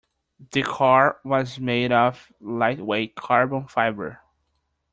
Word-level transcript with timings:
The 0.53 0.63
car 0.63 1.19
was 1.23 1.59
made 1.59 1.91
of 1.91 2.31
lightweight 2.39 3.13
Carbon 3.13 3.67
Fibre. 3.67 4.19